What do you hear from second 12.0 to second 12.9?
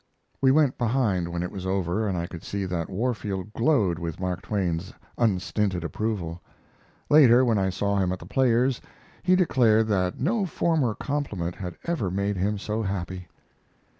made him so